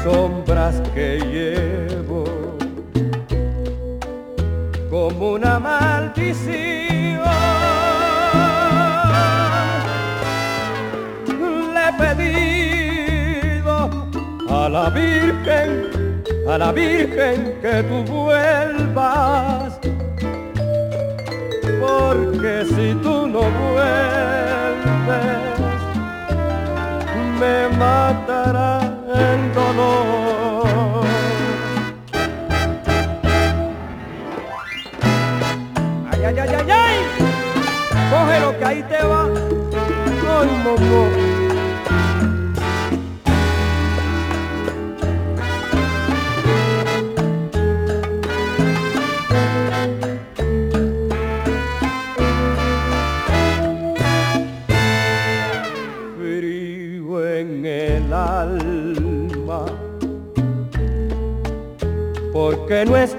Sombras 0.02 0.82
que 0.92 1.20
llevo 1.20 2.24
como 4.90 5.34
una 5.34 5.60
maldición. 5.60 7.22
Le 11.74 11.88
he 11.88 11.92
pedido 11.96 13.88
a 14.50 14.68
la 14.68 14.90
Virgen, 14.90 15.95
a 16.48 16.58
la 16.58 16.72
Virgen 16.72 17.58
que 17.60 17.82
tú 17.82 18.04
vuelvas, 18.04 19.78
porque 21.80 22.64
si 22.68 22.94
tú 23.02 23.26
no 23.26 23.40
vuelves, 23.40 24.36
me 27.40 27.68
matará 27.76 28.80
el 29.14 29.54
dolor. 29.54 31.04
ay, 36.12 36.38
ay, 36.38 36.38
ay, 36.38 36.70
ay. 36.70 36.96
Coge 38.10 38.40
lo 38.40 38.58
que 38.58 38.64
ahí 38.64 38.82
te 38.84 39.02
va. 39.02 39.24
Ay, 40.38 40.48
moco. 40.64 41.36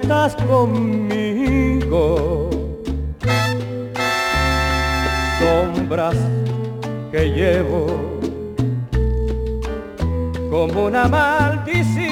Estás 0.08 0.36
conmigo. 0.48 2.02
Sombras 5.38 6.15
que 7.12 7.30
llevo 7.32 7.88
como 10.50 10.86
una 10.86 11.10
maldición. 11.10 12.08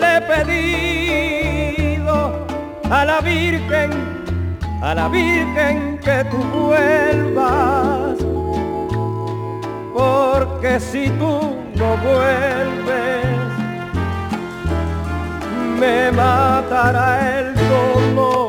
Le 0.00 0.16
he 0.16 0.20
pedido 0.32 2.16
a 2.90 3.04
la 3.04 3.20
Virgen, 3.20 3.90
a 4.80 4.94
la 4.94 5.08
Virgen 5.08 5.98
que 6.02 6.24
tú 6.30 6.38
vuelvas, 6.60 8.16
porque 9.92 10.80
si 10.80 11.10
tú 11.10 11.56
no 11.76 11.96
vuelves, 11.98 12.85
me 15.76 16.10
matará 16.10 17.38
el 17.40 17.54
dolor. 17.54 18.45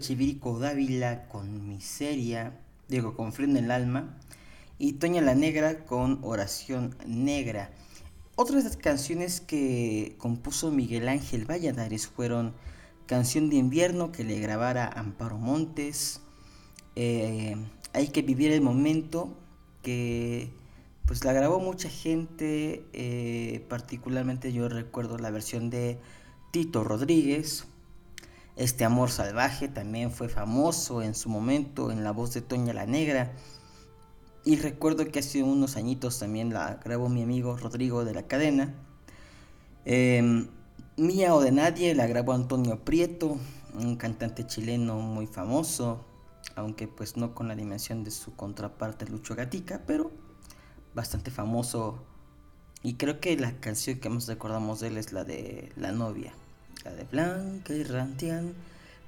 Chivirico 0.00 0.58
Dávila 0.58 1.28
con 1.28 1.68
Miseria, 1.68 2.58
digo, 2.88 3.14
con 3.16 3.32
Frío 3.32 3.48
en 3.48 3.56
el 3.56 3.70
Alma, 3.70 4.16
y 4.78 4.94
Toña 4.94 5.20
la 5.20 5.34
Negra 5.34 5.84
con 5.84 6.18
Oración 6.22 6.96
Negra. 7.06 7.70
Otras 8.34 8.76
canciones 8.76 9.40
que 9.40 10.16
compuso 10.18 10.70
Miguel 10.70 11.08
Ángel 11.08 11.44
Valladares 11.44 12.06
fueron 12.08 12.54
Canción 13.06 13.50
de 13.50 13.56
Invierno 13.56 14.12
que 14.12 14.24
le 14.24 14.38
grabara 14.40 14.86
Amparo 14.88 15.36
Montes, 15.36 16.20
eh, 16.96 17.56
Hay 17.92 18.08
que 18.08 18.22
vivir 18.22 18.52
el 18.52 18.60
momento 18.60 19.36
que 19.82 20.50
pues 21.06 21.24
la 21.24 21.32
grabó 21.32 21.58
mucha 21.58 21.88
gente, 21.88 22.84
eh, 22.92 23.66
particularmente 23.68 24.52
yo 24.52 24.68
recuerdo 24.68 25.18
la 25.18 25.30
versión 25.30 25.68
de 25.68 25.98
Tito 26.52 26.84
Rodríguez, 26.84 27.66
este 28.56 28.84
amor 28.84 29.10
salvaje 29.10 29.68
también 29.68 30.10
fue 30.10 30.28
famoso 30.28 31.02
en 31.02 31.14
su 31.14 31.28
momento 31.28 31.90
en 31.90 32.04
la 32.04 32.10
voz 32.10 32.34
de 32.34 32.42
Toña 32.42 32.72
la 32.72 32.86
Negra. 32.86 33.32
Y 34.44 34.56
recuerdo 34.56 35.06
que 35.06 35.18
hace 35.18 35.42
unos 35.42 35.76
añitos 35.76 36.18
también 36.18 36.52
la 36.52 36.80
grabó 36.82 37.08
mi 37.08 37.22
amigo 37.22 37.56
Rodrigo 37.56 38.04
de 38.04 38.14
la 38.14 38.26
cadena. 38.26 38.74
Em, 39.84 40.48
Mía 40.96 41.34
o 41.34 41.40
de 41.40 41.52
Nadie 41.52 41.94
la 41.94 42.06
grabó 42.06 42.32
Antonio 42.32 42.84
Prieto, 42.84 43.38
un 43.74 43.96
cantante 43.96 44.46
chileno 44.46 44.96
muy 44.96 45.26
famoso, 45.26 46.04
aunque 46.56 46.88
pues 46.88 47.16
no 47.16 47.34
con 47.34 47.48
la 47.48 47.56
dimensión 47.56 48.04
de 48.04 48.10
su 48.10 48.34
contraparte 48.34 49.06
Lucho 49.06 49.34
Gatica, 49.34 49.82
pero 49.86 50.10
bastante 50.94 51.30
famoso. 51.30 52.04
Y 52.82 52.94
creo 52.94 53.20
que 53.20 53.36
la 53.36 53.60
canción 53.60 54.00
que 54.00 54.08
más 54.08 54.26
recordamos 54.26 54.80
de 54.80 54.88
él 54.88 54.98
es 54.98 55.12
la 55.12 55.24
de 55.24 55.72
La 55.76 55.92
novia. 55.92 56.34
La 56.84 56.94
de 56.94 57.04
Blanca 57.04 57.74
y 57.74 57.82
Rantian, 57.82 58.54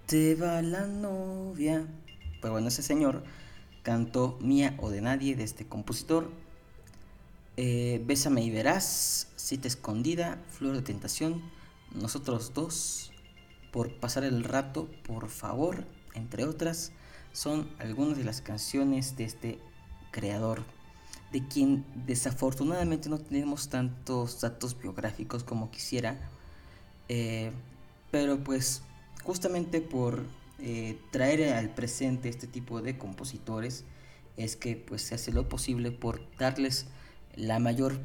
te 0.07 0.35
va 0.35 0.61
la 0.61 0.87
novia. 0.87 1.87
Pues 2.43 2.51
bueno, 2.51 2.69
ese 2.69 2.83
señor 2.83 3.23
cantó 3.83 4.37
Mía 4.43 4.77
o 4.79 4.91
de 4.91 5.01
Nadie 5.01 5.37
de 5.37 5.45
este 5.45 5.67
compositor. 5.67 6.31
Eh, 7.57 8.03
Bésame 8.05 8.43
y 8.43 8.51
verás, 8.51 9.29
Cita 9.37 9.69
escondida, 9.69 10.39
Flor 10.51 10.75
de 10.75 10.83
tentación, 10.83 11.43
Nosotros 11.95 12.53
dos, 12.53 13.11
Por 13.71 13.95
pasar 13.95 14.25
el 14.25 14.45
rato, 14.45 14.91
por 15.07 15.31
favor, 15.31 15.87
entre 16.13 16.45
otras, 16.45 16.93
son 17.33 17.71
algunas 17.79 18.19
de 18.19 18.25
las 18.25 18.43
canciones 18.43 19.17
de 19.17 19.25
este 19.25 19.59
creador, 20.11 20.63
de 21.33 21.49
quien 21.49 21.87
desafortunadamente 22.05 23.09
no 23.09 23.17
tenemos 23.17 23.71
tantos 23.71 24.43
datos 24.43 24.79
biográficos 24.79 25.43
como 25.43 25.71
quisiera 25.71 26.19
eh, 27.09 27.51
pero 28.11 28.43
pues 28.43 28.83
justamente 29.25 29.81
por 29.81 30.25
eh, 30.59 30.99
traer 31.11 31.53
al 31.55 31.71
presente 31.71 32.29
este 32.29 32.47
tipo 32.47 32.83
de 32.83 32.97
compositores 32.97 33.85
es 34.37 34.57
que 34.57 34.77
pues 34.77 35.03
se 35.03 35.15
hace 35.15 35.33
lo 35.33 35.49
posible 35.49 35.91
por 35.91 36.21
darles 36.39 36.87
la 37.35 37.59
mayor 37.59 38.01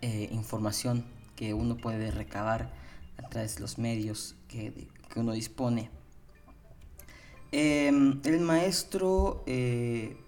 eh, 0.00 0.28
información 0.32 1.04
que 1.36 1.54
uno 1.54 1.76
puede 1.76 2.10
recabar 2.10 2.72
a 3.16 3.28
través 3.28 3.56
de 3.56 3.60
los 3.62 3.78
medios 3.78 4.36
que, 4.48 4.88
que 5.12 5.20
uno 5.20 5.32
dispone. 5.32 5.90
Em, 7.50 8.20
el 8.24 8.40
maestro 8.40 9.44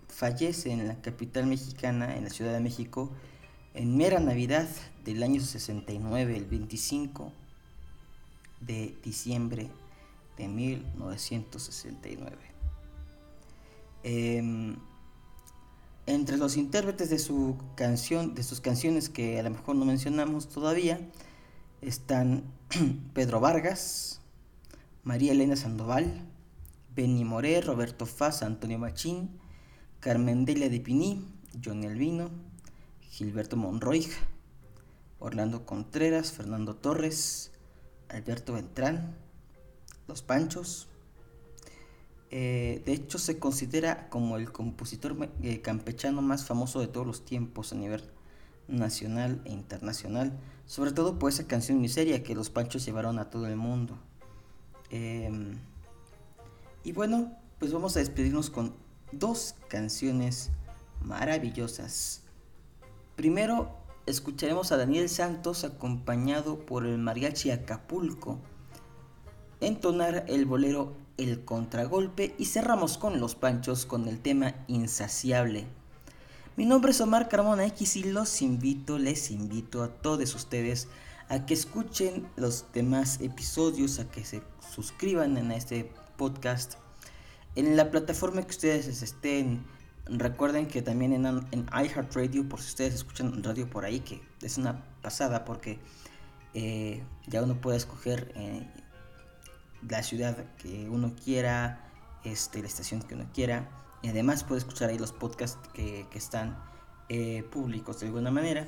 fallece 0.09 0.73
en 0.73 0.89
la 0.89 1.01
capital 1.01 1.47
mexicana, 1.47 2.17
en 2.17 2.25
la 2.25 2.31
Ciudad 2.31 2.53
de 2.53 2.61
México, 2.61 3.11
en 3.75 3.97
mera 3.97 4.21
Navidad 4.21 4.69
del 5.05 5.23
año 5.23 5.41
69, 5.41 6.37
el 6.37 6.47
25 6.47 7.33
de 8.61 8.97
diciembre 9.03 9.71
de 10.37 10.49
1969. 10.49 12.37
Em, 14.03 14.77
entre 16.07 16.37
los 16.39 16.57
intérpretes 16.57 17.11
de 17.11 17.19
su 17.19 17.57
canción, 17.77 18.35
de 18.35 18.43
sus 18.43 18.61
canciones 18.61 19.09
que 19.09 19.39
a 19.39 19.43
lo 19.43 19.51
mejor 19.51 19.77
no 19.77 19.85
mencionamos 19.85 20.49
todavía, 20.49 21.01
están 21.81 22.45
Pedro 23.15 23.41
Vargas, 23.41 24.21
María 25.05 25.33
Elena 25.33 25.57
Sandoval, 25.57 26.27
Benny 26.95 27.25
Moré, 27.25 27.61
Roberto 27.61 28.07
Faz, 28.07 28.43
Antonio 28.43 28.79
Machín, 28.79 29.31
Carmen 30.01 30.45
Delia 30.45 30.69
de 30.69 30.81
Piní, 30.81 31.25
Johnny 31.65 31.87
Albino, 31.87 32.31
Gilberto 33.03 33.57
Monroy, 33.57 34.07
Orlando 35.19 35.67
Contreras, 35.67 36.33
Fernando 36.33 36.75
Torres, 36.75 37.53
Alberto 38.11 38.55
Beltrán, 38.55 39.17
Los 40.09 40.23
Panchos. 40.23 40.89
Eh, 42.31 42.83
de 42.85 42.93
hecho, 42.93 43.19
se 43.19 43.39
considera 43.39 44.09
como 44.09 44.37
el 44.37 44.53
compositor 44.53 45.31
eh, 45.43 45.61
campechano 45.61 46.23
más 46.23 46.45
famoso 46.45 46.81
de 46.81 46.87
todos 46.87 47.07
los 47.07 47.25
tiempos 47.25 47.73
a 47.73 47.77
nivel 47.77 48.03
nacional 48.69 49.43
e 49.45 49.51
internacional, 49.51 50.39
sobre 50.67 50.93
todo 50.93 51.19
por 51.19 51.31
esa 51.31 51.47
canción 51.47 51.81
Miseria 51.81 52.23
que 52.23 52.35
los 52.35 52.51
Panchos 52.51 52.85
llevaron 52.85 53.19
a 53.19 53.31
todo 53.31 53.47
el 53.47 53.57
mundo. 53.57 53.99
Em, 54.91 55.59
y 56.85 56.93
bueno, 56.93 57.37
pues 57.59 57.73
vamos 57.73 57.97
a 57.97 58.01
despedirnos 58.01 58.51
con 58.51 58.75
dos 59.13 59.57
canciones 59.69 60.51
maravillosas. 61.03 62.23
Primero, 63.17 63.80
escucharemos 64.11 64.73
a 64.73 64.77
Daniel 64.77 65.09
Santos 65.09 65.65
acompañado 65.65 66.59
por 66.67 66.87
el 66.87 66.99
mariachi 66.99 67.51
Acapulco 67.51 68.39
entonar 69.61 70.25
el 70.29 70.47
bolero 70.47 70.95
El 71.19 71.45
Contragolpe 71.45 72.35
y 72.39 72.47
cerramos 72.47 72.99
con 72.99 73.21
los 73.21 73.35
panchos 73.35 73.87
con 73.87 74.09
el 74.09 74.21
tema 74.21 74.55
Insaciable. 74.69 75.67
Mi 76.57 76.67
nombre 76.67 76.91
es 76.93 77.01
Omar 77.01 77.29
Carmona 77.29 77.67
X 77.67 77.97
y 77.97 78.05
los 78.05 78.43
invito, 78.43 78.99
les 78.99 79.31
invito 79.31 79.83
a 79.83 79.89
todos 79.89 80.35
ustedes 80.35 80.89
a 81.29 81.47
que 81.47 81.55
escuchen 81.55 82.27
los 82.37 82.67
demás 82.73 83.21
episodios, 83.21 83.99
a 83.99 84.11
que 84.11 84.25
se 84.25 84.43
suscriban 84.75 85.37
en 85.37 85.53
este 85.53 85.93
podcast 86.17 86.75
en 87.55 87.77
la 87.77 87.91
plataforma 87.91 88.43
que 88.43 88.51
ustedes 88.51 89.03
estén 89.03 89.65
Recuerden 90.07 90.67
que 90.67 90.83
también 90.83 91.13
en, 91.13 91.67
iHeartRadio, 91.73 92.49
por 92.49 92.61
si 92.61 92.69
ustedes 92.69 92.95
escuchan 92.95 93.43
radio 93.43 93.69
por 93.69 93.85
ahí, 93.85 94.01
que 94.01 94.21
es 94.43 94.59
una 94.59 94.85
pasada 95.03 95.45
porque 95.45 95.79
eh, 96.55 97.03
ya 97.27 97.43
uno 97.43 97.61
puede 97.61 97.77
escoger 97.77 98.33
eh, 98.35 98.69
la 99.89 100.03
ciudad 100.03 100.37
que 100.57 100.89
uno 100.89 101.15
quiera, 101.15 101.89
este, 102.25 102.61
la 102.61 102.67
estación 102.67 103.03
que 103.03 103.15
uno 103.15 103.27
quiera, 103.33 103.69
y 104.03 104.09
además 104.09 104.43
puede 104.43 104.61
escuchar 104.61 104.91
ahí 104.91 104.99
los 104.99 105.13
podcasts 105.13 105.59
que, 105.75 106.07
están 106.15 106.59
eh, 107.09 107.45
públicos 107.51 108.01
de 108.01 108.07
alguna 108.07 108.31
manera. 108.31 108.67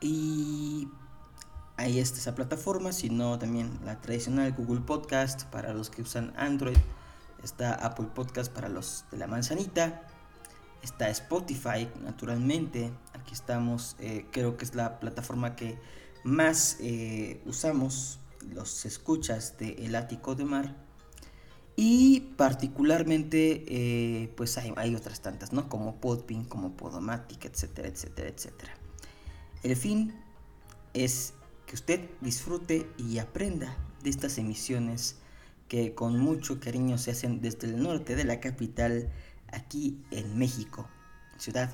Y 0.00 0.88
ahí 1.76 1.98
está 1.98 2.18
esa 2.18 2.34
plataforma, 2.34 2.92
sino 2.92 3.38
también 3.38 3.78
la 3.84 4.00
tradicional 4.00 4.52
Google 4.52 4.80
Podcast 4.80 5.44
para 5.44 5.74
los 5.74 5.90
que 5.90 6.02
usan 6.02 6.32
Android 6.36 6.78
Está 7.42 7.74
Apple 7.74 8.08
Podcast 8.14 8.52
para 8.52 8.68
los 8.68 9.04
de 9.10 9.18
la 9.18 9.26
manzanita. 9.26 10.06
está 10.82 11.08
Spotify, 11.10 11.88
naturalmente. 12.02 12.90
Aquí 13.12 13.34
estamos, 13.34 13.96
eh, 13.98 14.26
creo 14.30 14.56
que 14.56 14.64
es 14.64 14.74
la 14.74 15.00
plataforma 15.00 15.56
que 15.56 15.78
más 16.24 16.76
eh, 16.80 17.42
usamos 17.46 18.18
los 18.54 18.84
escuchas 18.84 19.56
de 19.58 19.72
El 19.84 19.94
Ático 19.94 20.34
de 20.34 20.44
Mar. 20.44 20.76
Y 21.76 22.20
particularmente, 22.36 23.64
eh, 23.68 24.32
pues 24.36 24.58
hay, 24.58 24.72
hay, 24.76 24.94
otras 24.94 25.20
tantas, 25.22 25.52
¿no? 25.52 25.68
Como 25.68 26.00
Podbean, 26.00 26.44
como 26.44 26.76
Podomatic, 26.76 27.46
etcétera, 27.46 27.88
etcétera, 27.88 28.28
etcétera. 28.28 28.74
El 29.62 29.76
fin 29.76 30.14
es 30.92 31.34
que 31.66 31.74
usted 31.74 32.10
disfrute 32.20 32.90
y 32.98 33.18
aprenda 33.18 33.76
de 34.02 34.10
estas 34.10 34.38
emisiones 34.38 35.16
que 35.70 35.94
con 35.94 36.18
mucho 36.18 36.58
cariño 36.58 36.98
se 36.98 37.12
hacen 37.12 37.40
desde 37.40 37.68
el 37.68 37.80
norte 37.80 38.16
de 38.16 38.24
la 38.24 38.40
capital, 38.40 39.08
aquí 39.52 40.02
en 40.10 40.36
México, 40.36 40.88
Ciudad 41.38 41.70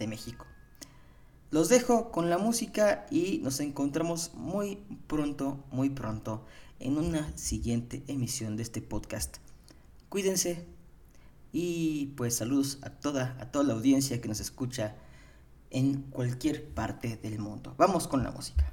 de 0.00 0.08
México. 0.08 0.44
Los 1.52 1.68
dejo 1.68 2.10
con 2.10 2.30
la 2.30 2.38
música 2.38 3.06
y 3.12 3.38
nos 3.38 3.60
encontramos 3.60 4.32
muy 4.34 4.82
pronto, 5.06 5.64
muy 5.70 5.88
pronto 5.88 6.44
en 6.80 6.98
una 6.98 7.30
siguiente 7.38 8.02
emisión 8.08 8.56
de 8.56 8.64
este 8.64 8.82
podcast. 8.82 9.36
Cuídense 10.08 10.66
y 11.52 12.06
pues 12.16 12.34
saludos 12.34 12.80
a 12.82 12.90
toda, 12.90 13.36
a 13.38 13.52
toda 13.52 13.66
la 13.66 13.74
audiencia 13.74 14.20
que 14.20 14.26
nos 14.26 14.40
escucha 14.40 14.96
en 15.70 16.02
cualquier 16.10 16.74
parte 16.74 17.16
del 17.16 17.38
mundo. 17.38 17.72
Vamos 17.78 18.08
con 18.08 18.24
la 18.24 18.32
música. 18.32 18.72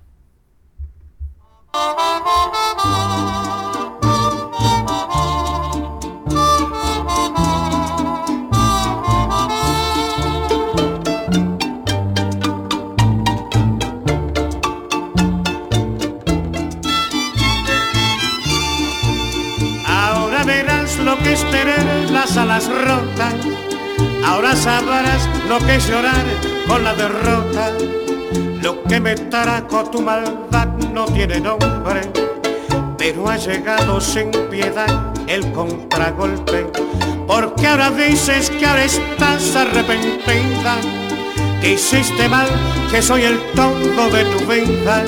Tener 22.25 22.47
las 22.47 22.67
rotas. 22.67 23.33
Ahora 24.25 24.55
sabrás 24.55 25.29
lo 25.47 25.59
que 25.59 25.79
llorar 25.79 26.25
con 26.67 26.83
la 26.83 26.93
derrota. 26.95 27.71
Lo 28.61 28.83
que 28.83 28.99
me 28.99 29.15
trajo 29.15 29.83
tu 29.91 30.01
maldad 30.01 30.67
no 30.91 31.05
tiene 31.05 31.39
nombre, 31.39 32.01
pero 32.97 33.29
ha 33.29 33.38
llegado 33.38 34.01
sin 34.01 34.31
piedad 34.49 35.13
el 35.27 35.51
contragolpe. 35.51 36.67
Porque 37.27 37.67
ahora 37.67 37.91
dices 37.91 38.49
que 38.49 38.65
ahora 38.65 38.85
estás 38.85 39.55
arrepentida, 39.55 40.77
que 41.61 41.73
hiciste 41.73 42.27
mal, 42.27 42.47
que 42.89 43.01
soy 43.01 43.23
el 43.23 43.39
todo 43.55 44.09
de 44.09 44.25
tu 44.25 44.45
vida. 44.45 45.05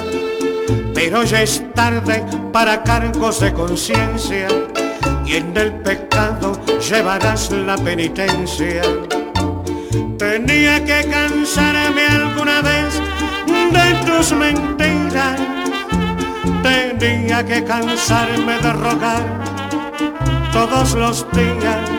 Pero 0.93 1.23
ya 1.23 1.41
es 1.41 1.63
tarde 1.73 2.23
para 2.51 2.83
cargos 2.83 3.39
de 3.39 3.53
conciencia 3.53 4.47
y 5.25 5.35
en 5.35 5.55
el 5.55 5.73
pecado 5.81 6.59
llevarás 6.79 7.51
la 7.51 7.77
penitencia. 7.77 8.81
Tenía 10.17 10.83
que 10.83 11.07
cansarme 11.09 12.05
alguna 12.07 12.61
vez 12.61 13.01
de 13.47 14.05
tus 14.05 14.31
mentiras. 14.31 15.39
Tenía 16.63 17.45
que 17.45 17.63
cansarme 17.63 18.57
de 18.59 18.73
rogar 18.73 19.23
todos 20.51 20.93
los 20.95 21.25
días. 21.31 21.89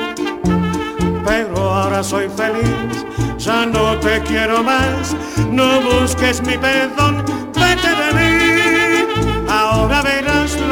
Pero 1.24 1.56
ahora 1.74 2.02
soy 2.02 2.28
feliz, 2.28 3.06
ya 3.38 3.66
no 3.66 3.96
te 3.98 4.20
quiero 4.22 4.62
más. 4.62 5.14
No 5.50 5.80
busques 5.80 6.42
mi 6.42 6.56
perdón, 6.58 7.24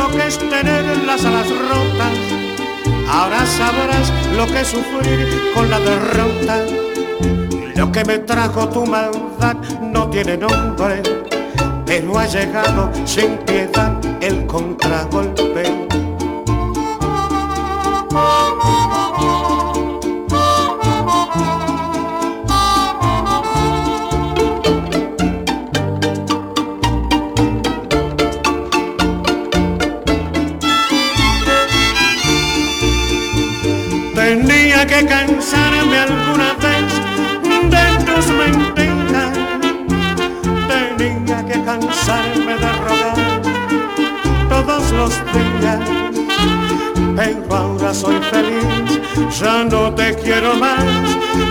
lo 0.06 0.16
que 0.16 0.26
es 0.26 0.38
tener 0.38 0.84
las 1.04 1.24
alas 1.24 1.48
rotas. 1.48 2.12
Ahora 3.08 3.44
sabrás 3.46 4.12
lo 4.36 4.46
que 4.46 4.60
es 4.60 4.68
sufrir 4.68 5.52
con 5.54 5.70
la 5.70 5.80
derrota. 5.80 6.64
Lo 7.74 7.90
que 7.90 8.04
me 8.04 8.18
trajo 8.18 8.68
tu 8.68 8.86
maldad 8.86 9.56
no 9.80 10.08
tiene 10.08 10.36
nombre, 10.36 11.02
pero 11.84 12.18
ha 12.18 12.26
llegado 12.26 12.90
sin 13.04 13.36
piedad 13.38 13.92
el 14.20 14.46
contragolpe. 14.46 15.35
Que 34.88 35.04
cansarme 35.04 35.98
alguna 35.98 36.54
vez 36.64 36.90
de 37.72 37.84
tus 38.04 38.26
mentiras. 38.28 39.36
Tenía 40.68 41.44
que 41.44 41.62
cansarme 41.64 42.54
de 42.56 42.72
rogar 42.84 43.42
todos 44.48 44.92
los 44.92 45.12
días. 45.34 45.80
Pero 47.16 47.54
ahora 47.54 47.92
soy 47.92 48.20
feliz, 48.30 49.00
ya 49.38 49.64
no 49.64 49.92
te 49.92 50.14
quiero 50.14 50.54
más. 50.54 50.84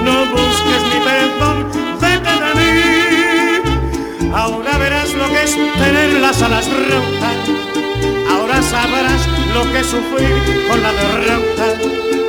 No 0.05 0.25
busques 0.31 0.81
mi 0.91 0.99
perdón, 1.03 1.57
vete 2.01 2.33
de 2.43 2.51
mí. 2.59 4.31
Ahora 4.33 4.77
verás 4.77 5.13
lo 5.13 5.27
que 5.27 5.43
es 5.43 5.51
tener 5.77 6.13
las 6.21 6.41
alas 6.41 6.67
rotas. 6.67 7.37
Ahora 8.31 8.61
sabrás 8.61 9.27
lo 9.53 9.71
que 9.71 9.79
es 9.81 9.87
sufrir 9.87 10.67
con 10.69 10.81
la 10.81 10.91
derrota. 10.93 12.24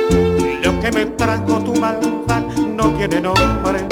Me 0.93 1.05
trajo 1.05 1.59
tu 1.59 1.75
maldad 1.75 2.43
no 2.75 2.91
tiene 2.93 3.19
nombre, 3.19 3.85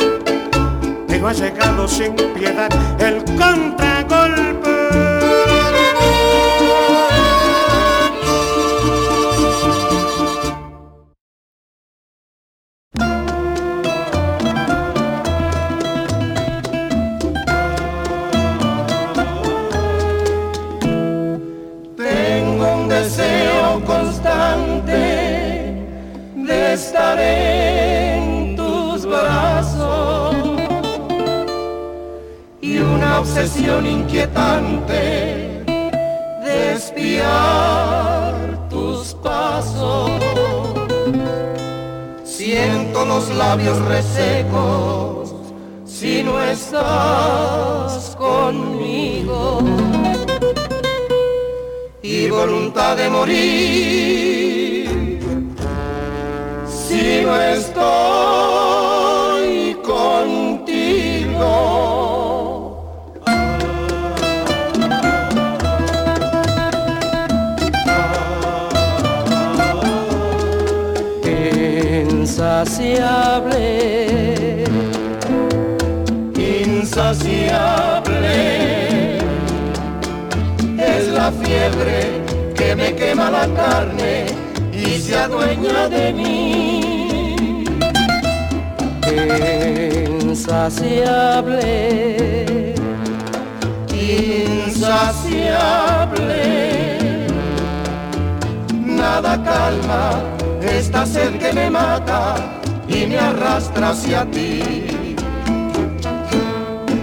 pero 1.08 1.28
ha 1.28 1.34
llegado 1.34 1.88
sin 1.90 2.16
piedad 2.34 2.70
el 3.00 3.24
contragolpe. 3.38 4.76
Tengo 21.98 22.74
un 22.74 22.88
deseo 22.88 23.45
obsesión 33.36 33.86
inquietante 33.86 35.62
de 36.42 36.74
espiar 36.74 38.34
tus 38.70 39.14
pasos. 39.16 40.10
Siento 42.24 43.06
los 43.06 43.30
labios 43.36 43.78
resecos 43.90 45.36
si 45.84 46.24
no 46.24 46.42
estás 46.42 48.16
conmigo 48.16 49.60
y 52.02 52.30
voluntad 52.30 52.96
de 52.96 53.10
morir 53.10 54.40
si 56.66 57.22
no 57.22 57.36
estoy 57.42 57.84
contigo. 59.84 61.75
Insaciable, 72.96 74.64
Insaciable 76.64 78.28
es 80.78 81.08
la 81.10 81.30
fiebre 81.32 82.22
que 82.56 82.74
me 82.74 82.96
quema 82.96 83.30
la 83.32 83.48
carne 83.54 84.28
y 84.72 84.98
se 85.02 85.18
adueña 85.18 85.90
de 85.90 86.14
mí. 86.14 87.66
insaciable, 90.22 91.66
insaciable. 93.92 95.18
Nada 98.72 99.44
calma 99.44 100.22
esta 100.62 101.06
sed 101.06 101.38
que 101.40 101.52
me 101.52 101.70
mata 101.70 102.55
y 102.96 103.08
me 103.08 103.18
arrastra 103.18 103.90
hacia 103.90 104.26
ti. 104.26 104.62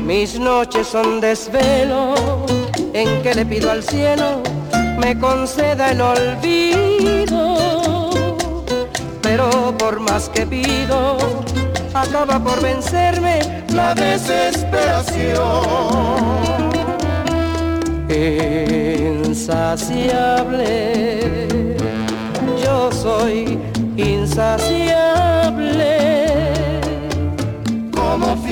Mis 0.05 0.39
noches 0.39 0.87
son 0.87 1.21
desvelo 1.21 2.15
en 2.93 3.23
que 3.23 3.35
le 3.35 3.45
pido 3.47 3.71
al 3.71 3.83
cielo 3.83 4.43
me 4.99 5.19
conceda 5.19 5.91
el 5.91 6.01
olvido, 6.01 7.57
pero 9.21 9.75
por 9.79 9.99
más 10.01 10.29
que 10.29 10.47
pido, 10.47 11.19
acaba 11.93 12.39
por 12.39 12.63
vencerme 12.63 13.41
la 13.75 13.95
desesperación. 13.95 15.43
Insaciable, 19.25 20.69
yo 22.63 22.93
soy 22.93 23.59
insaciable. 23.97 25.32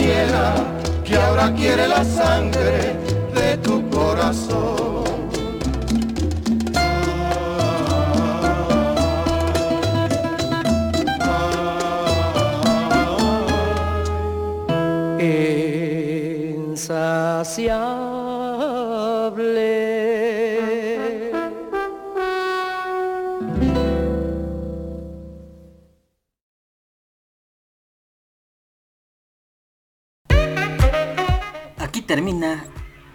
Fiera 0.00 0.54
que 1.04 1.16
ahora 1.16 1.52
quiere 1.54 1.86
la 1.86 2.02
sangre 2.04 2.96
de 3.34 3.56
tu 3.58 3.88
corazón. 3.90 4.99